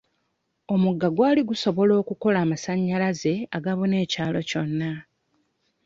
Omugga 0.73 1.07
gwali 1.15 1.41
gusobola 1.49 1.93
okukola 2.01 2.37
amasanyalaze 2.45 3.33
agabuna 3.57 3.95
ekyalo 4.03 4.39
kyonna. 4.49 4.91